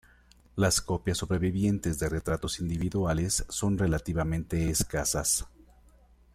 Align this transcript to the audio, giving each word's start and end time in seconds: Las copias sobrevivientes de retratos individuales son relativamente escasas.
Las 0.55 0.81
copias 0.81 1.19
sobrevivientes 1.19 1.99
de 1.99 2.09
retratos 2.09 2.59
individuales 2.59 3.45
son 3.49 3.77
relativamente 3.77 4.67
escasas. 4.71 5.45